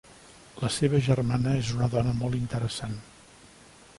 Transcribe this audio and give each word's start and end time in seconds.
La 0.61 0.71
seva 0.75 1.01
germana 1.07 1.53
és 1.59 1.69
una 1.75 1.91
dona 1.97 2.15
molt 2.23 2.39
interessant. 2.39 2.99